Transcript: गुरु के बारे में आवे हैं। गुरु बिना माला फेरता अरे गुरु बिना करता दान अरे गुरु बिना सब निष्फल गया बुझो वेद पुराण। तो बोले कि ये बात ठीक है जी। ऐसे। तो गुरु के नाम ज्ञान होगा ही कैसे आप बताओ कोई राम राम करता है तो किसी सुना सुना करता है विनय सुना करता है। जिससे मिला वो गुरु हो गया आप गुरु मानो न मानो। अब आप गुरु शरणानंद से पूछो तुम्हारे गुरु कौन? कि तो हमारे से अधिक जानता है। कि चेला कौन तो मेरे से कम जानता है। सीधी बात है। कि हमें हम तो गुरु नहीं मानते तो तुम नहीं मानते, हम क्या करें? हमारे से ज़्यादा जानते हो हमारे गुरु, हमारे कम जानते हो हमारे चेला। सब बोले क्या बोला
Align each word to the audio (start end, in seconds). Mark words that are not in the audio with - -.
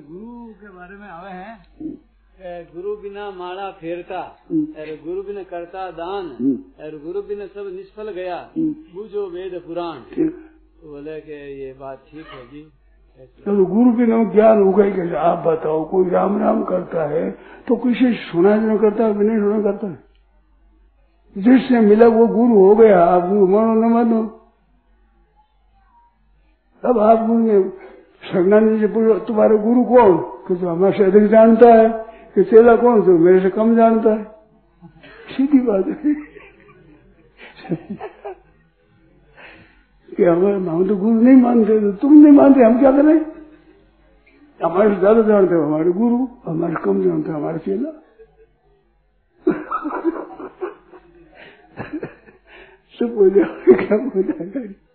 गुरु 0.00 0.52
के 0.54 0.68
बारे 0.68 0.96
में 0.96 1.08
आवे 1.08 1.30
हैं। 1.32 2.66
गुरु 2.66 2.94
बिना 2.96 3.30
माला 3.32 3.70
फेरता 3.72 4.20
अरे 4.50 4.96
गुरु 5.04 5.22
बिना 5.22 5.42
करता 5.44 5.90
दान 5.92 6.26
अरे 6.80 6.98
गुरु 6.98 7.22
बिना 7.22 7.46
सब 7.46 7.70
निष्फल 7.76 8.10
गया 8.10 8.36
बुझो 8.56 9.26
वेद 9.30 9.60
पुराण। 9.62 9.98
तो 10.00 10.90
बोले 10.90 11.20
कि 11.20 11.32
ये 11.32 11.72
बात 11.80 12.04
ठीक 12.10 12.26
है 12.26 12.42
जी। 12.48 12.60
ऐसे। 13.18 13.42
तो 13.42 13.64
गुरु 13.66 13.92
के 13.92 14.06
नाम 14.06 14.30
ज्ञान 14.32 14.62
होगा 14.62 14.84
ही 14.84 14.92
कैसे 14.92 15.16
आप 15.18 15.38
बताओ 15.46 15.84
कोई 15.90 16.10
राम 16.10 16.38
राम 16.38 16.62
करता 16.64 17.08
है 17.10 17.30
तो 17.68 17.76
किसी 17.76 18.12
सुना 18.22 18.56
सुना 18.56 18.76
करता 18.76 19.04
है 19.04 19.12
विनय 19.14 19.38
सुना 19.38 19.60
करता 19.62 19.86
है। 19.86 19.98
जिससे 21.36 21.80
मिला 21.80 22.06
वो 22.08 22.26
गुरु 22.28 22.54
हो 22.58 22.74
गया 22.76 23.04
आप 23.06 23.28
गुरु 23.28 23.46
मानो 23.48 23.74
न 23.76 23.92
मानो। 23.92 24.22
अब 26.82 26.98
आप 27.00 27.26
गुरु 27.26 27.62
शरणानंद 28.32 28.80
से 28.80 28.86
पूछो 28.86 29.18
तुम्हारे 29.18 29.58
गुरु 29.58 29.82
कौन? 29.84 30.16
कि 30.48 30.54
तो 30.54 30.68
हमारे 30.68 30.96
से 30.98 31.04
अधिक 31.04 31.26
जानता 31.28 31.68
है। 31.74 31.88
कि 32.34 32.44
चेला 32.44 32.74
कौन 32.76 33.02
तो 33.02 33.18
मेरे 33.18 33.40
से 33.40 33.50
कम 33.50 33.74
जानता 33.76 34.10
है। 34.10 34.24
सीधी 35.28 35.60
बात 35.60 35.86
है। 35.86 36.14
कि 40.08 40.24
हमें 40.24 40.52
हम 40.68 40.86
तो 40.88 40.96
गुरु 40.96 41.20
नहीं 41.20 41.36
मानते 41.36 41.80
तो 41.80 41.92
तुम 41.92 42.12
नहीं 42.12 42.32
मानते, 42.32 42.62
हम 42.62 42.78
क्या 42.80 42.92
करें? 42.92 43.18
हमारे 44.60 44.90
से 44.90 44.98
ज़्यादा 45.00 45.22
जानते 45.22 45.54
हो 45.54 45.62
हमारे 45.62 45.90
गुरु, 45.92 46.18
हमारे 46.46 46.74
कम 46.84 47.02
जानते 47.02 47.30
हो 47.32 47.38
हमारे 47.38 47.58
चेला। 47.58 47.90
सब 53.00 53.14
बोले 53.14 53.44
क्या 53.74 53.96
बोला 53.98 54.87